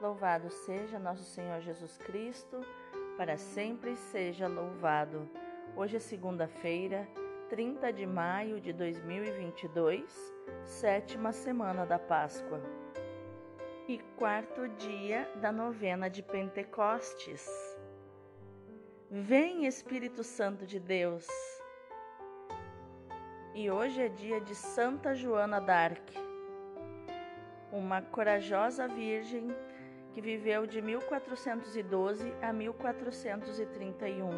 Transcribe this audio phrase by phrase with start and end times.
[0.00, 2.60] Louvado seja nosso Senhor Jesus Cristo,
[3.16, 5.28] para sempre seja louvado.
[5.76, 7.08] Hoje é segunda-feira,
[7.48, 10.04] 30 de maio de 2022,
[10.64, 12.60] sétima semana da Páscoa
[13.86, 17.48] e quarto dia da novena de Pentecostes.
[19.08, 21.26] Vem Espírito Santo de Deus.
[23.54, 26.02] E hoje é dia de Santa Joana d'Arc,
[27.70, 29.54] uma corajosa virgem
[30.14, 34.30] que viveu de 1412 a 1431.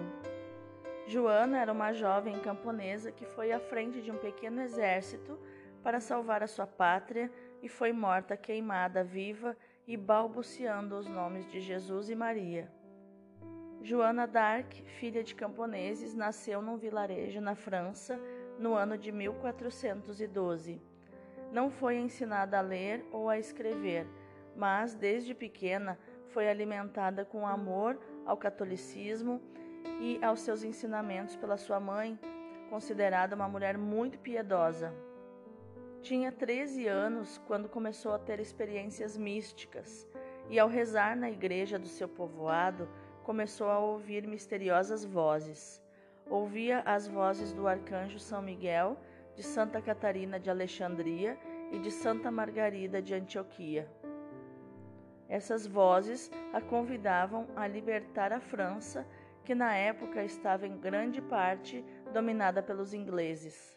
[1.07, 5.39] Joana era uma jovem camponesa que foi à frente de um pequeno exército
[5.83, 7.31] para salvar a sua pátria
[7.63, 9.55] e foi morta queimada viva
[9.87, 12.73] e balbuciando os nomes de Jesus e Maria.
[13.83, 18.19] Joana d'Arc, filha de camponeses, nasceu num vilarejo na França
[18.59, 20.81] no ano de 1412.
[21.53, 24.09] Não foi ensinada a ler ou a escrever,
[24.57, 29.41] mas desde pequena foi alimentada com amor ao catolicismo
[30.01, 32.19] e aos seus ensinamentos pela sua mãe,
[32.69, 34.93] considerada uma mulher muito piedosa.
[36.03, 40.07] Tinha 13 anos quando começou a ter experiências místicas
[40.49, 42.89] e, ao rezar na igreja do seu povoado,
[43.25, 45.83] começou a ouvir misteriosas vozes.
[46.29, 48.97] Ouvia as vozes do arcanjo São Miguel,
[49.35, 51.39] de Santa Catarina de Alexandria
[51.73, 53.89] e de Santa Margarida de Antioquia.
[55.29, 59.07] Essas vozes a convidavam a libertar a França,
[59.45, 63.77] que na época estava em grande parte dominada pelos ingleses.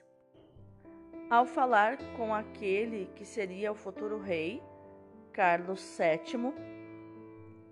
[1.29, 4.63] Ao falar com aquele que seria o futuro rei,
[5.31, 6.53] Carlos VII,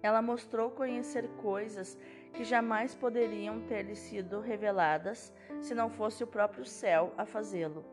[0.01, 1.97] ela mostrou conhecer coisas
[2.33, 7.83] que jamais poderiam ter lhe sido reveladas se não fosse o próprio céu a fazê-lo.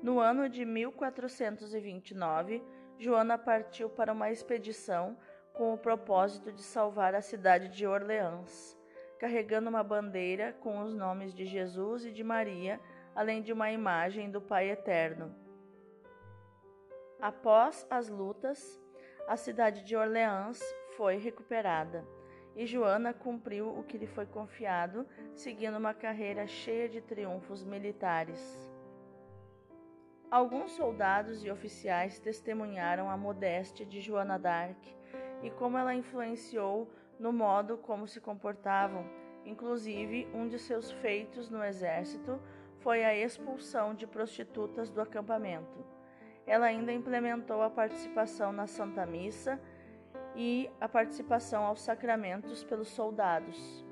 [0.00, 2.62] No ano de 1429,
[2.98, 5.16] Joana partiu para uma expedição
[5.52, 8.76] com o propósito de salvar a cidade de Orleans,
[9.18, 12.80] carregando uma bandeira com os nomes de Jesus e de Maria,
[13.14, 15.34] além de uma imagem do Pai Eterno.
[17.20, 18.80] Após as lutas,
[19.28, 20.60] a cidade de Orleans
[20.96, 22.04] foi recuperada
[22.56, 25.06] e Joana cumpriu o que lhe foi confiado,
[25.36, 28.77] seguindo uma carreira cheia de triunfos militares.
[30.30, 34.76] Alguns soldados e oficiais testemunharam a modéstia de Joana d'Arc
[35.42, 36.86] e como ela influenciou
[37.18, 39.06] no modo como se comportavam.
[39.46, 42.38] Inclusive, um de seus feitos no exército
[42.80, 45.82] foi a expulsão de prostitutas do acampamento.
[46.46, 49.58] Ela ainda implementou a participação na Santa Missa
[50.36, 53.82] e a participação aos sacramentos pelos soldados.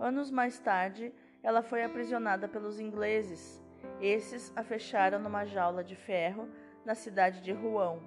[0.00, 3.61] Anos mais tarde, ela foi aprisionada pelos ingleses
[4.02, 6.48] esses a fecharam numa jaula de ferro
[6.84, 8.00] na cidade de Rouen.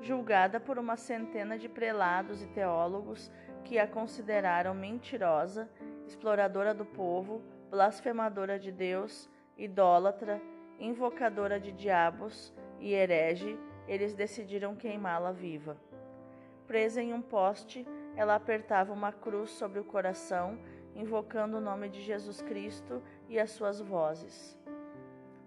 [0.00, 3.30] Julgada por uma centena de prelados e teólogos
[3.64, 5.68] que a consideraram mentirosa,
[6.06, 10.40] exploradora do povo, blasfemadora de Deus, idólatra,
[10.78, 15.76] invocadora de diabos e herege, eles decidiram queimá-la viva.
[16.66, 17.86] Presa em um poste,
[18.16, 20.56] ela apertava uma cruz sobre o coração
[20.94, 24.58] invocando o nome de Jesus Cristo e as suas vozes.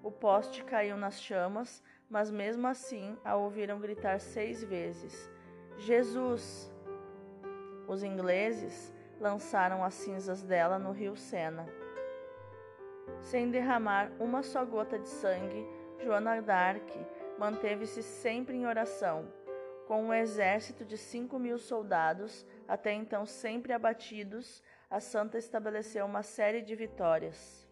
[0.01, 5.29] O poste caiu nas chamas, mas mesmo assim a ouviram gritar seis vezes:
[5.77, 6.71] Jesus!
[7.88, 11.67] Os ingleses lançaram as cinzas dela no rio Sena.
[13.21, 15.67] Sem derramar uma só gota de sangue,
[16.01, 16.89] Joana d'Arc
[17.38, 19.27] manteve-se sempre em oração,
[19.88, 26.23] com um exército de cinco mil soldados, até então sempre abatidos, a santa estabeleceu uma
[26.23, 27.62] série de vitórias.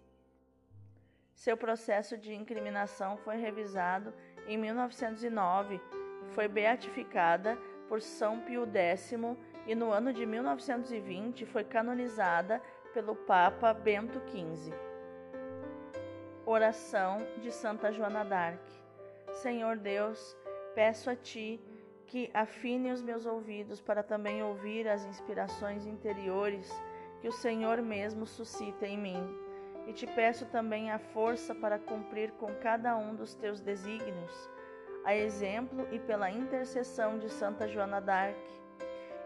[1.41, 4.13] Seu processo de incriminação foi revisado
[4.45, 5.81] em 1909
[6.21, 7.57] e foi beatificada
[7.89, 9.11] por São Pio X
[9.65, 12.61] e no ano de 1920 foi canonizada
[12.93, 14.71] pelo Papa Bento XV.
[16.45, 18.61] Oração de Santa Joana d'Arc.
[19.31, 20.37] Senhor Deus,
[20.75, 21.59] peço a ti
[22.05, 26.69] que afine os meus ouvidos para também ouvir as inspirações interiores
[27.19, 29.50] que o Senhor mesmo suscita em mim.
[29.87, 34.49] E te peço também a força para cumprir com cada um dos teus desígnios,
[35.03, 38.37] a exemplo e pela intercessão de Santa Joana d'Arc,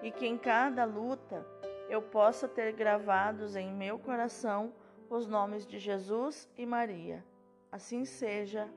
[0.02, 1.46] e que em cada luta
[1.90, 4.74] eu possa ter gravados em meu coração
[5.10, 7.24] os nomes de Jesus e Maria.
[7.72, 8.68] Assim seja.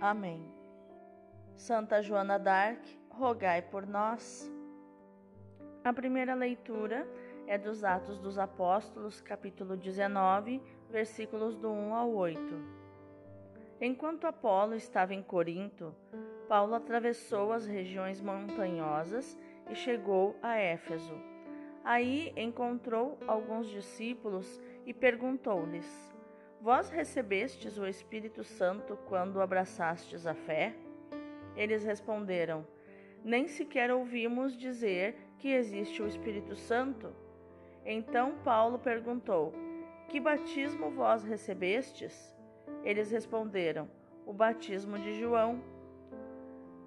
[0.00, 0.52] Amém.
[1.56, 2.80] Santa Joana d'Arc,
[3.10, 4.50] rogai por nós.
[5.82, 7.08] A primeira leitura
[7.46, 12.40] é dos Atos dos Apóstolos, capítulo 19, versículos do 1 ao 8.
[13.80, 15.94] Enquanto Apolo estava em Corinto,
[16.48, 19.38] Paulo atravessou as regiões montanhosas
[19.70, 21.14] e chegou a Éfeso.
[21.84, 26.12] Aí encontrou alguns discípulos e perguntou-lhes:
[26.60, 30.74] Vós recebestes o Espírito Santo quando abraçastes a fé?
[31.54, 32.66] Eles responderam:
[33.22, 37.12] Nem sequer ouvimos dizer que existe o Espírito Santo.
[37.84, 39.52] Então Paulo perguntou:
[40.08, 42.34] Que batismo vós recebestes?
[42.82, 43.86] Eles responderam:
[44.24, 45.62] O batismo de João.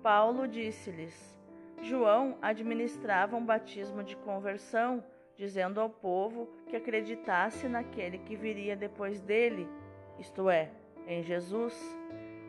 [0.01, 1.37] Paulo disse-lhes:
[1.83, 5.03] João administrava um batismo de conversão,
[5.35, 9.69] dizendo ao povo que acreditasse naquele que viria depois dele,
[10.17, 10.71] isto é,
[11.05, 11.75] em Jesus.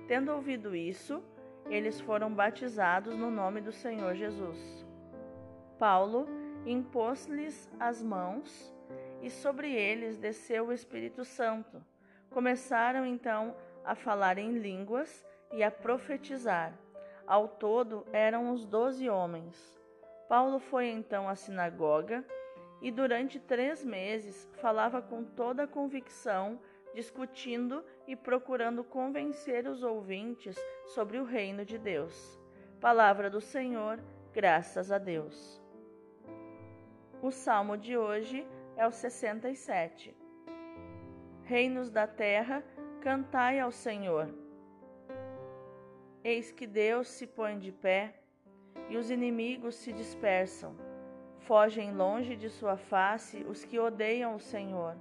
[0.09, 1.23] Tendo ouvido isso,
[1.69, 4.87] eles foram batizados no nome do Senhor Jesus.
[5.79, 6.27] Paulo
[6.65, 8.73] impôs-lhes as mãos
[9.23, 11.83] e sobre eles desceu o Espírito Santo.
[12.31, 13.55] Começaram então
[13.85, 16.77] a falar em línguas e a profetizar.
[17.27, 19.81] Ao todo eram os doze homens.
[20.29, 22.25] Paulo foi então à sinagoga
[22.81, 26.59] e durante três meses falava com toda a convicção,
[26.95, 32.41] discutindo e procurando convencer os ouvintes sobre o reino de Deus.
[32.81, 34.01] Palavra do Senhor,
[34.33, 35.63] graças a Deus.
[37.23, 38.45] O salmo de hoje
[38.77, 40.17] é o 67.
[41.45, 42.65] Reinos da terra,
[43.01, 44.29] cantai ao Senhor.
[46.25, 48.15] Eis que Deus se põe de pé
[48.89, 50.75] e os inimigos se dispersam.
[51.41, 54.97] Fogem longe de sua face os que odeiam o Senhor.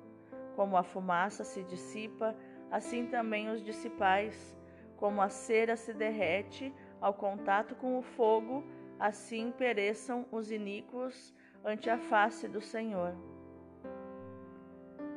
[0.56, 2.36] Como a fumaça se dissipa,
[2.72, 4.58] assim também os dissipais.
[4.98, 8.64] Como a cera se derrete ao contato com o fogo,
[9.00, 11.34] assim pereçam os iníquos
[11.64, 13.16] ante a face do Senhor.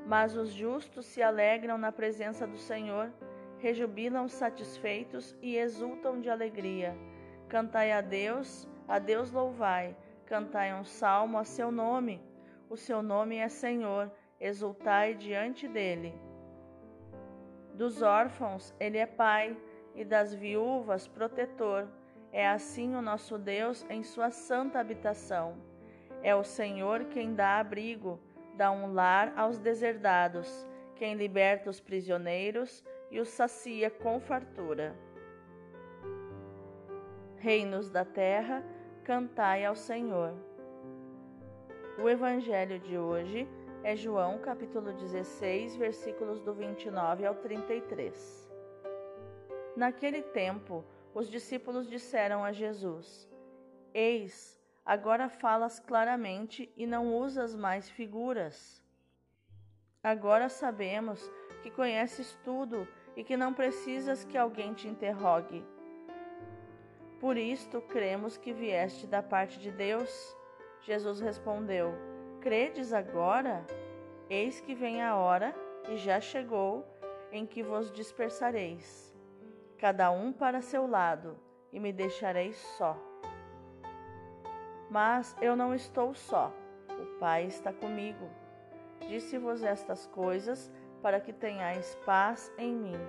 [0.06, 3.10] Mas os justos se alegram na presença do Senhor
[3.58, 6.94] rejubilam satisfeitos e exultam de alegria.
[7.48, 9.96] Cantai a Deus, a Deus louvai,
[10.26, 12.20] cantai um salmo a seu nome.
[12.68, 16.14] O seu nome é Senhor, exultai diante dele.
[17.72, 19.56] Dos órfãos ele é pai,
[19.94, 21.88] e das viúvas protetor.
[22.32, 25.56] É assim o nosso Deus em sua santa habitação.
[26.22, 28.18] É o Senhor quem dá abrigo,
[28.56, 30.66] dá um lar aos deserdados,
[30.96, 34.94] quem liberta os prisioneiros e os sacia com fartura.
[37.36, 38.64] Reinos da terra,
[39.04, 40.32] cantai ao Senhor.
[42.02, 43.46] O evangelho de hoje
[43.82, 48.50] é João capítulo 16, versículos do 29 ao 33.
[49.76, 53.28] Naquele tempo, os discípulos disseram a Jesus:
[53.92, 58.82] Eis, agora falas claramente e não usas mais figuras.
[60.02, 61.30] Agora sabemos
[61.62, 62.86] que conheces tudo
[63.16, 65.64] e que não precisas que alguém te interrogue.
[67.18, 70.36] Por isto cremos que vieste da parte de Deus.
[70.82, 71.94] Jesus respondeu:
[72.40, 73.64] Credes agora?
[74.28, 75.54] Eis que vem a hora,
[75.88, 76.86] e já chegou,
[77.30, 79.14] em que vos dispersareis,
[79.78, 81.38] cada um para seu lado,
[81.72, 83.13] e me deixareis só.
[84.94, 86.52] Mas eu não estou só,
[86.88, 88.30] o Pai está comigo.
[89.08, 90.70] Disse-vos estas coisas
[91.02, 93.00] para que tenhais paz em mim.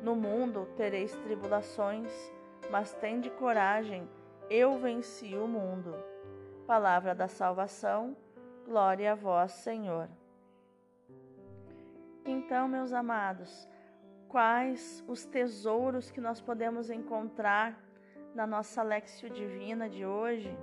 [0.00, 2.08] No mundo tereis tribulações,
[2.70, 4.08] mas tende coragem,
[4.48, 5.92] eu venci o mundo.
[6.68, 8.16] Palavra da salvação,
[8.64, 10.08] glória a vós, Senhor.
[12.24, 13.68] Então, meus amados,
[14.28, 17.76] quais os tesouros que nós podemos encontrar
[18.36, 20.56] na nossa Lexio Divina de hoje?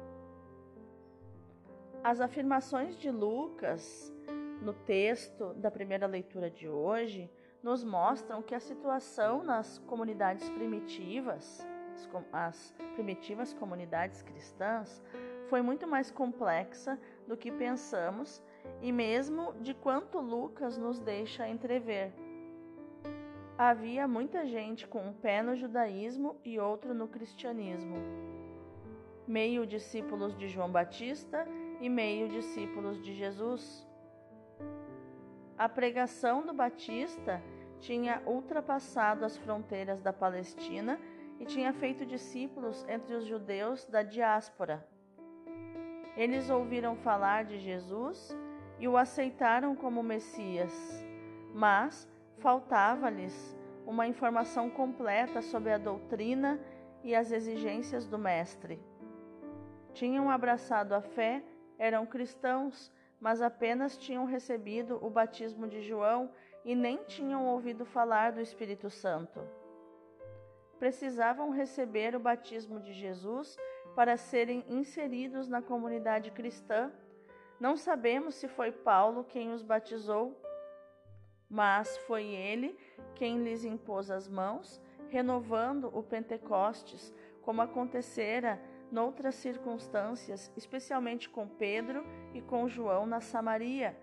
[2.01, 4.13] As afirmações de Lucas
[4.61, 7.29] no texto da primeira leitura de hoje
[7.61, 11.67] nos mostram que a situação nas comunidades primitivas,
[12.31, 15.03] as primitivas comunidades cristãs,
[15.49, 18.41] foi muito mais complexa do que pensamos
[18.81, 22.13] e mesmo de quanto Lucas nos deixa entrever.
[23.57, 27.97] Havia muita gente com um pé no judaísmo e outro no cristianismo,
[29.29, 31.47] meio discípulos de João Batista
[31.79, 33.87] e meio discípulos de Jesus.
[35.55, 37.39] A pregação do Batista
[37.79, 40.99] tinha ultrapassado as fronteiras da Palestina
[41.39, 44.83] e tinha feito discípulos entre os judeus da diáspora.
[46.17, 48.35] Eles ouviram falar de Jesus
[48.79, 50.73] e o aceitaram como Messias,
[51.53, 52.09] mas
[52.39, 53.55] faltava-lhes
[53.85, 56.59] uma informação completa sobre a doutrina
[57.03, 58.88] e as exigências do Mestre.
[59.93, 61.43] Tinham abraçado a fé,
[61.77, 66.31] eram cristãos, mas apenas tinham recebido o batismo de João
[66.63, 69.41] e nem tinham ouvido falar do Espírito Santo.
[70.79, 73.57] precisavam receber o batismo de Jesus
[73.95, 76.89] para serem inseridos na comunidade cristã.
[77.59, 80.41] Não sabemos se foi Paulo quem os batizou,
[81.49, 82.77] mas foi ele
[83.13, 88.57] quem lhes impôs as mãos, renovando o Pentecostes, como acontecera
[88.91, 93.97] noutras circunstâncias, especialmente com Pedro e com João na Samaria.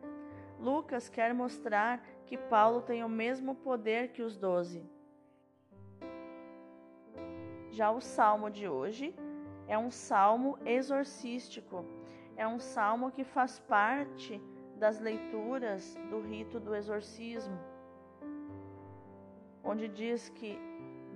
[0.58, 4.84] Lucas quer mostrar que Paulo tem o mesmo poder que os doze.
[7.70, 9.14] Já o salmo de hoje
[9.68, 11.84] é um salmo exorcístico,
[12.36, 14.40] é um salmo que faz parte
[14.78, 17.58] das leituras do rito do exorcismo,
[19.62, 20.58] onde diz que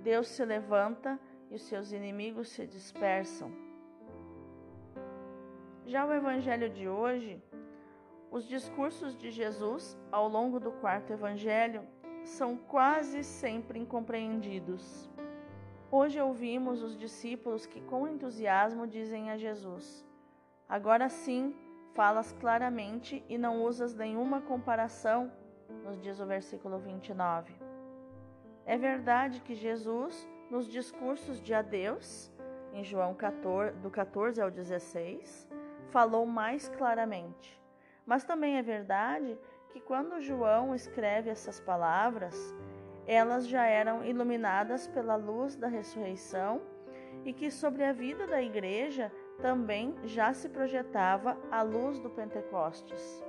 [0.03, 1.19] Deus se levanta
[1.51, 3.51] e os seus inimigos se dispersam.
[5.85, 7.43] Já o evangelho de hoje,
[8.31, 11.85] os discursos de Jesus ao longo do quarto evangelho
[12.23, 15.09] são quase sempre incompreendidos.
[15.91, 20.07] Hoje ouvimos os discípulos que com entusiasmo dizem a Jesus:
[20.69, 21.53] Agora sim,
[21.93, 25.29] falas claramente e não usas nenhuma comparação,
[25.83, 27.53] nos diz o versículo 29.
[28.65, 32.29] É verdade que Jesus, nos discursos de adeus,
[32.73, 35.47] em João 14, do 14 ao 16,
[35.89, 37.59] falou mais claramente.
[38.05, 39.39] Mas também é verdade
[39.69, 42.35] que quando João escreve essas palavras,
[43.07, 46.61] elas já eram iluminadas pela luz da ressurreição
[47.23, 49.09] e que sobre a vida da igreja
[49.41, 53.23] também já se projetava a luz do Pentecostes.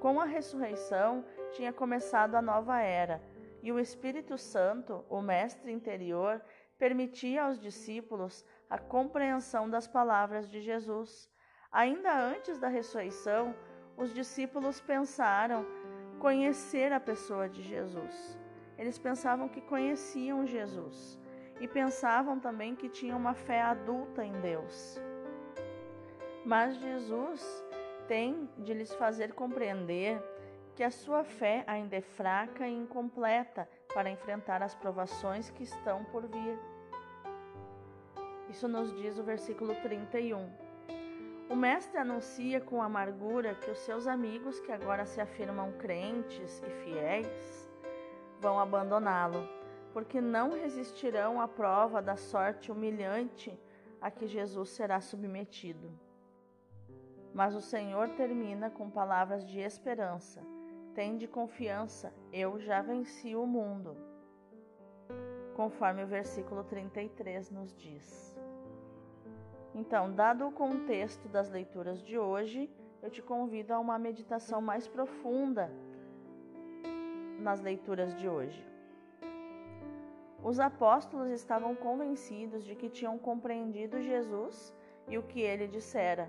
[0.00, 3.22] Com a ressurreição tinha começado a nova era,
[3.62, 6.42] e o Espírito Santo, o Mestre interior,
[6.78, 11.30] permitia aos discípulos a compreensão das palavras de Jesus.
[11.70, 13.54] Ainda antes da ressurreição,
[13.96, 15.66] os discípulos pensaram
[16.18, 18.38] conhecer a pessoa de Jesus.
[18.78, 21.18] Eles pensavam que conheciam Jesus
[21.60, 24.98] e pensavam também que tinham uma fé adulta em Deus.
[26.44, 27.64] Mas Jesus
[28.08, 30.18] tem de lhes fazer compreender
[30.80, 36.02] que a sua fé ainda é fraca e incompleta para enfrentar as provações que estão
[36.04, 36.58] por vir.
[38.48, 40.50] Isso nos diz o versículo 31.
[41.50, 46.70] O Mestre anuncia com amargura que os seus amigos, que agora se afirmam crentes e
[46.82, 47.70] fiéis,
[48.40, 49.46] vão abandoná-lo,
[49.92, 53.52] porque não resistirão à prova da sorte humilhante
[54.00, 55.92] a que Jesus será submetido.
[57.34, 60.40] Mas o Senhor termina com palavras de esperança.
[60.94, 63.96] Tende confiança, eu já venci o mundo.
[65.54, 68.36] Conforme o versículo 33 nos diz.
[69.72, 72.68] Então, dado o contexto das leituras de hoje,
[73.00, 75.70] eu te convido a uma meditação mais profunda
[77.38, 78.66] nas leituras de hoje.
[80.42, 84.74] Os apóstolos estavam convencidos de que tinham compreendido Jesus
[85.06, 86.28] e o que ele dissera.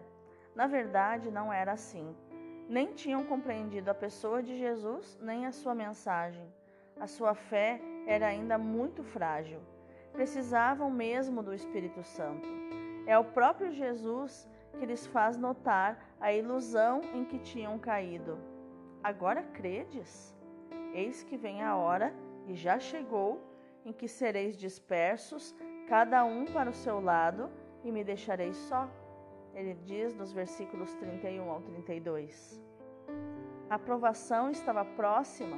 [0.53, 2.15] Na verdade, não era assim.
[2.71, 6.47] Nem tinham compreendido a pessoa de Jesus nem a sua mensagem.
[6.97, 9.59] A sua fé era ainda muito frágil.
[10.13, 12.47] Precisavam mesmo do Espírito Santo.
[13.05, 14.49] É o próprio Jesus
[14.79, 18.37] que lhes faz notar a ilusão em que tinham caído.
[19.03, 20.33] Agora credes?
[20.93, 22.15] Eis que vem a hora,
[22.47, 23.41] e já chegou,
[23.83, 25.53] em que sereis dispersos,
[25.89, 27.51] cada um para o seu lado,
[27.83, 28.89] e me deixareis só.
[29.53, 32.61] Ele diz nos versículos 31 ao 32.
[33.69, 35.57] A provação estava próxima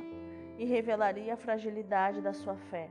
[0.58, 2.90] e revelaria a fragilidade da sua fé.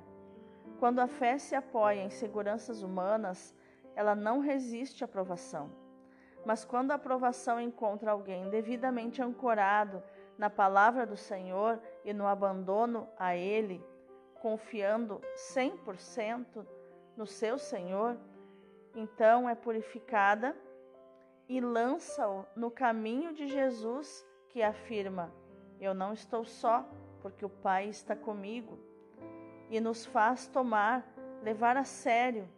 [0.79, 3.55] Quando a fé se apoia em seguranças humanas,
[3.95, 5.71] ela não resiste à provação.
[6.45, 10.03] Mas quando a provação encontra alguém devidamente ancorado
[10.37, 13.85] na palavra do Senhor e no abandono a Ele,
[14.41, 16.67] confiando 100%
[17.17, 18.17] no seu Senhor,
[18.95, 20.57] então é purificada
[21.49, 25.33] e lança-o no caminho de Jesus, que afirma:
[25.81, 26.89] Eu não estou só,
[27.21, 28.79] porque o Pai está comigo,
[29.71, 31.07] e nos faz tomar,
[31.43, 32.49] levar a sério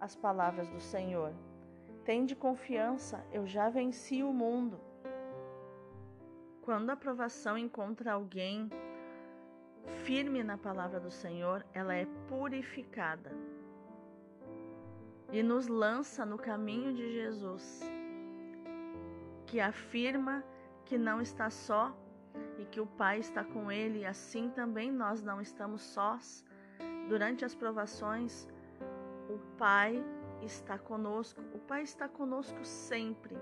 [0.00, 1.32] as palavras do Senhor.
[2.04, 4.78] Tende confiança, eu já venci o mundo.
[6.60, 8.70] Quando a aprovação encontra alguém
[10.04, 13.32] firme na palavra do Senhor, ela é purificada
[15.32, 17.80] e nos lança no caminho de Jesus,
[19.46, 20.44] que afirma
[20.84, 21.96] que não está só
[22.58, 26.44] e que o Pai está com ele, e assim também nós não estamos sós.
[27.08, 28.48] Durante as provações,
[29.28, 30.02] o Pai
[30.42, 33.36] está conosco, o Pai está conosco sempre.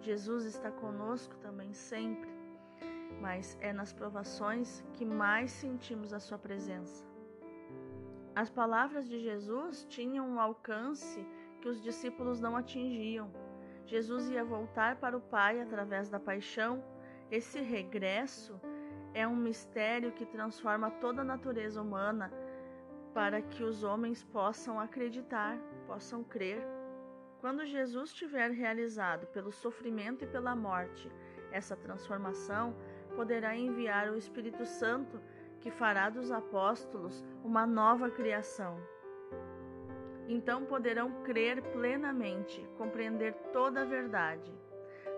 [0.00, 2.32] Jesus está conosco também sempre
[3.22, 7.06] mas é nas provações que mais sentimos a Sua presença.
[8.34, 11.24] As palavras de Jesus tinham um alcance
[11.60, 13.30] que os discípulos não atingiam.
[13.86, 16.82] Jesus ia voltar para o Pai através da paixão.
[17.30, 18.60] Esse regresso
[19.14, 22.32] é um mistério que transforma toda a natureza humana
[23.12, 26.62] para que os homens possam acreditar, possam crer.
[27.40, 31.10] Quando Jesus tiver realizado pelo sofrimento e pela morte
[31.50, 32.74] essa transformação,
[33.14, 35.20] poderá enviar o Espírito Santo
[35.60, 38.80] que fará dos apóstolos uma nova criação.
[40.28, 44.52] Então poderão crer plenamente, compreender toda a verdade.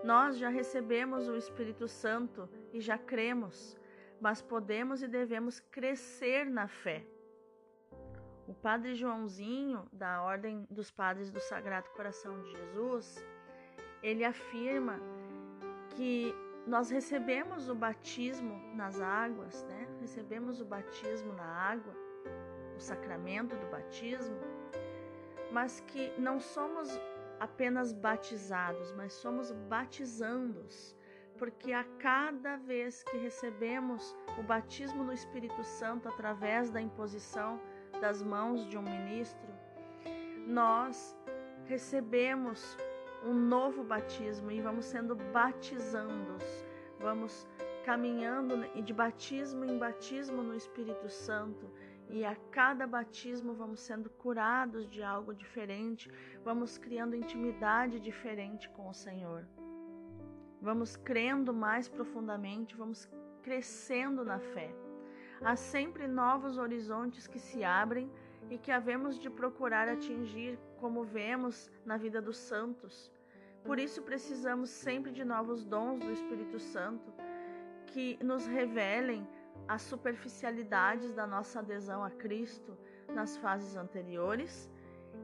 [0.03, 3.77] Nós já recebemos o Espírito Santo e já cremos,
[4.19, 7.05] mas podemos e devemos crescer na fé.
[8.47, 13.25] O Padre Joãozinho, da Ordem dos Padres do Sagrado Coração de Jesus,
[14.03, 14.99] ele afirma
[15.95, 16.33] que
[16.67, 19.87] nós recebemos o batismo nas águas, né?
[19.99, 21.93] Recebemos o batismo na água,
[22.75, 24.37] o sacramento do batismo,
[25.55, 26.99] mas que não somos
[27.39, 30.93] apenas batizados, mas somos batizandos,
[31.37, 37.57] porque a cada vez que recebemos o batismo no Espírito Santo através da imposição
[38.01, 39.47] das mãos de um ministro,
[40.45, 41.17] nós
[41.63, 42.77] recebemos
[43.23, 46.43] um novo batismo e vamos sendo batizandos,
[46.99, 47.47] vamos
[47.85, 51.71] caminhando de batismo em batismo no Espírito Santo.
[52.09, 56.11] E a cada batismo vamos sendo curados de algo diferente,
[56.43, 59.45] vamos criando intimidade diferente com o Senhor.
[60.61, 63.09] Vamos crendo mais profundamente, vamos
[63.41, 64.73] crescendo na fé.
[65.41, 68.09] Há sempre novos horizontes que se abrem
[68.49, 73.11] e que havemos de procurar atingir, como vemos na vida dos santos.
[73.63, 77.11] Por isso precisamos sempre de novos dons do Espírito Santo
[77.87, 79.27] que nos revelem
[79.67, 82.77] as superficialidades da nossa adesão a Cristo
[83.13, 84.69] nas fases anteriores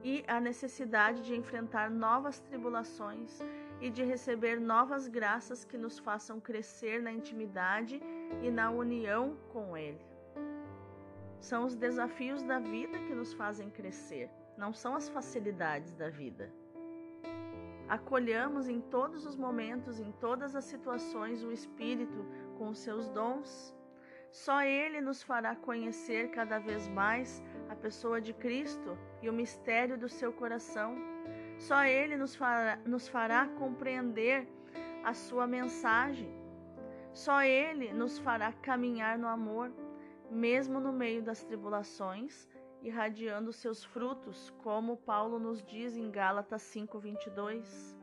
[0.04, 3.40] e a necessidade de enfrentar novas tribulações
[3.80, 8.02] e de receber novas graças que nos façam crescer na intimidade
[8.42, 10.06] e na união com Ele.
[11.40, 16.52] São os desafios da vida que nos fazem crescer, não são as facilidades da vida
[17.92, 22.26] acolhamos em todos os momentos, em todas as situações, o Espírito
[22.58, 23.76] com os seus dons.
[24.32, 29.98] Só Ele nos fará conhecer cada vez mais a pessoa de Cristo e o mistério
[29.98, 30.96] do seu coração.
[31.60, 34.48] Só Ele nos fará, nos fará compreender
[35.04, 36.32] a sua mensagem.
[37.14, 39.72] Só Ele nos fará caminhar no amor,
[40.30, 42.48] mesmo no meio das tribulações,
[42.82, 47.96] irradiando seus frutos, como Paulo nos diz em Gálatas 5:22.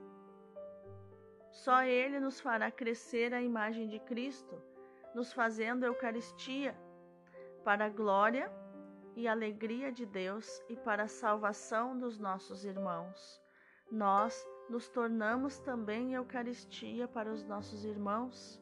[1.50, 4.62] Só ele nos fará crescer a imagem de Cristo,
[5.14, 6.76] nos fazendo Eucaristia
[7.64, 8.50] para a glória
[9.16, 13.42] e alegria de Deus e para a salvação dos nossos irmãos.
[13.90, 18.60] Nós nos tornamos também Eucaristia para os nossos irmãos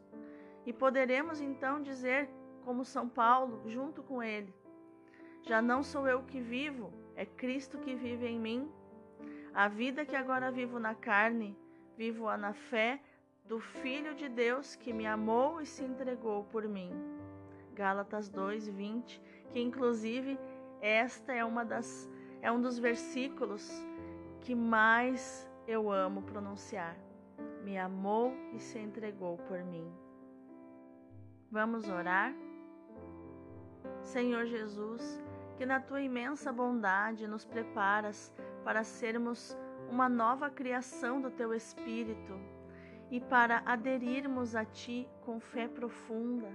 [0.64, 2.30] e poderemos então dizer,
[2.64, 4.54] como São Paulo, junto com ele:
[5.42, 8.72] já não sou eu que vivo, é Cristo que vive em mim.
[9.54, 11.56] A vida que agora vivo na carne,
[11.96, 13.00] vivo-a na fé
[13.48, 16.90] do Filho de Deus que me amou e se entregou por mim.
[17.74, 20.38] Gálatas 2:20, que inclusive
[20.80, 22.10] esta é uma das
[22.42, 23.70] é um dos versículos
[24.40, 26.96] que mais eu amo pronunciar.
[27.62, 29.90] Me amou e se entregou por mim.
[31.50, 32.34] Vamos orar?
[34.02, 35.22] Senhor Jesus,
[35.56, 38.32] que na tua imensa bondade nos preparas
[38.64, 39.56] para sermos
[39.90, 42.55] uma nova criação do teu Espírito
[43.10, 46.48] e para aderirmos a ti com fé profunda.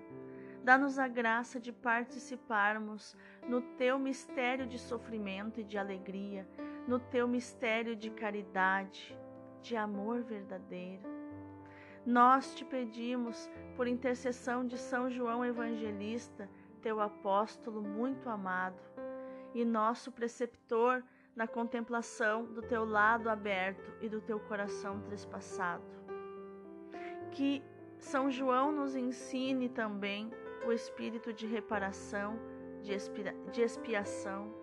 [0.64, 6.48] Dá-nos a graça de participarmos no teu mistério de sofrimento e de alegria,
[6.88, 9.18] no teu mistério de caridade,
[9.62, 11.10] de amor verdadeiro.
[12.06, 16.50] Nós te pedimos, por intercessão de São João Evangelista,
[16.82, 18.82] teu apóstolo muito amado
[19.54, 21.04] e nosso preceptor
[21.36, 26.01] na contemplação do teu lado aberto e do teu coração trespassado.
[27.32, 27.64] Que
[27.98, 30.32] São João nos ensine também
[30.66, 32.38] o espírito de reparação,
[32.82, 34.54] de, expira, de expiação,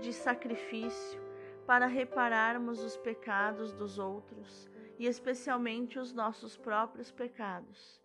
[0.00, 1.20] de sacrifício,
[1.66, 8.00] para repararmos os pecados dos outros e especialmente os nossos próprios pecados.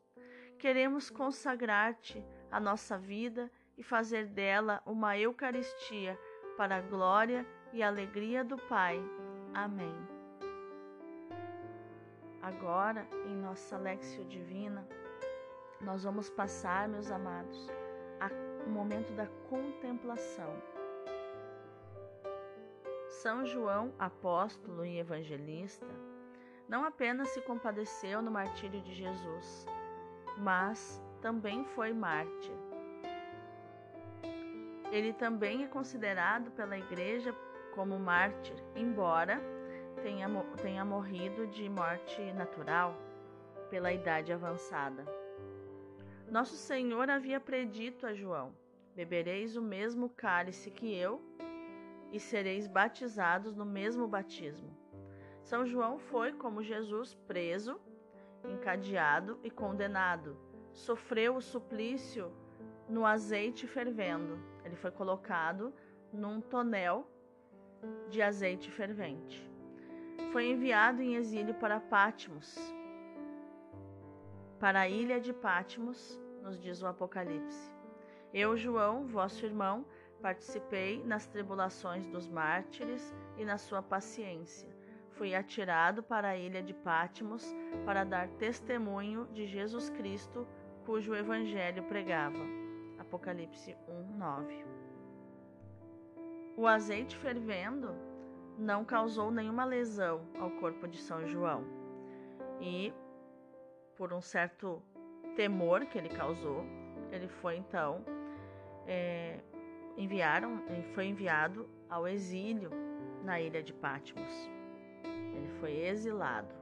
[0.58, 6.20] Queremos consagrar-te a nossa vida e fazer dela uma Eucaristia
[6.58, 9.02] para a glória e alegria do Pai.
[9.54, 10.11] Amém.
[12.42, 14.88] Agora, em nossa Lexio Divina,
[15.80, 17.68] nós vamos passar, meus amados,
[18.66, 20.54] o momento da contemplação.
[23.10, 25.88] São João, apóstolo e evangelista,
[26.68, 29.66] não apenas se compadeceu no martírio de Jesus,
[30.38, 32.54] mas também foi mártir.
[34.92, 37.36] Ele também é considerado pela Igreja
[37.76, 39.42] como mártir, embora
[40.04, 40.28] tenha,
[40.62, 42.96] tenha morrido de morte natural
[43.70, 45.06] pela idade avançada.
[46.30, 48.54] Nosso Senhor havia predito a João:
[48.96, 51.22] Bebereis o mesmo cálice que eu
[52.12, 54.70] e sereis batizados no mesmo batismo.
[55.42, 57.80] São João foi, como Jesus, preso,
[58.44, 60.38] encadeado e condenado.
[60.72, 62.32] Sofreu o suplício
[62.88, 64.40] no azeite fervendo.
[64.64, 65.74] Ele foi colocado
[66.14, 67.08] num tonel
[68.10, 69.51] de azeite fervente.
[70.32, 72.58] Foi enviado em exílio para Pátimos,
[74.62, 77.74] para a ilha de Pátimos, nos diz o Apocalipse.
[78.32, 79.84] Eu, João, vosso irmão,
[80.22, 84.70] participei nas tribulações dos mártires e na sua paciência.
[85.14, 87.44] Fui atirado para a ilha de Pátimos
[87.86, 90.48] para dar testemunho de Jesus Cristo,
[90.86, 92.46] cujo evangelho pregava.
[93.00, 94.66] Apocalipse 1, 9.
[96.56, 97.96] O azeite fervendo
[98.58, 101.64] não causou nenhuma lesão ao corpo de São João.
[102.60, 102.94] E,
[103.96, 104.82] por um certo
[105.36, 106.64] temor que ele causou,
[107.12, 108.04] ele foi então
[108.86, 109.40] é,
[109.98, 110.62] enviaram,
[110.94, 112.70] foi enviado ao exílio
[113.24, 114.50] na ilha de Patmos.
[115.04, 116.54] Ele foi exilado.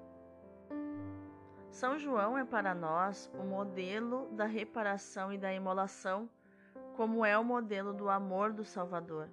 [1.69, 6.29] São João é para nós o modelo da reparação e da imolação,
[6.95, 9.29] como é o modelo do amor do Salvador.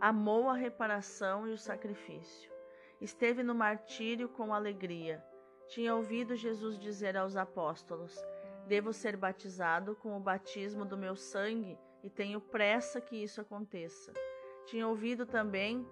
[0.00, 2.52] Amou a reparação e o sacrifício.
[3.00, 5.24] Esteve no martírio com alegria.
[5.68, 8.16] Tinha ouvido Jesus dizer aos apóstolos:
[8.66, 14.12] Devo ser batizado com o batismo do meu sangue e tenho pressa que isso aconteça.
[14.66, 15.86] Tinha ouvido também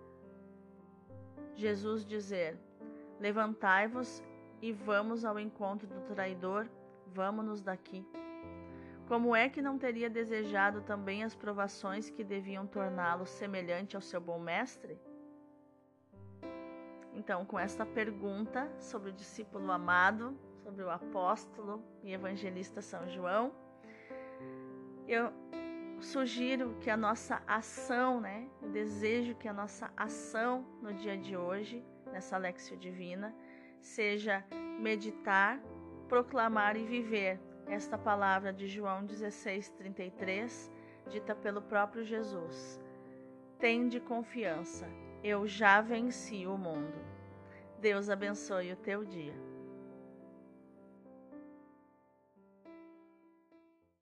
[1.55, 2.59] Jesus dizer:
[3.21, 4.23] Levantai-vos
[4.61, 6.69] e vamos ao encontro do traidor,
[7.07, 8.07] vamos-nos daqui.
[9.13, 14.19] Como é que não teria desejado também as provações que deviam torná-lo semelhante ao seu
[14.19, 14.99] bom mestre?
[17.13, 23.53] Então, com esta pergunta sobre o discípulo amado, sobre o apóstolo e evangelista São João,
[25.07, 25.31] eu
[26.01, 31.37] sugiro que a nossa ação, né, eu desejo que a nossa ação no dia de
[31.37, 33.37] hoje, nessa Lexio Divina,
[33.79, 34.43] seja
[34.81, 35.61] meditar,
[36.09, 40.71] proclamar e viver esta palavra de João 16:33,
[41.09, 42.81] dita pelo próprio Jesus.
[43.59, 44.89] Tende confiança,
[45.23, 46.99] eu já venci o mundo.
[47.79, 49.52] Deus abençoe o teu dia.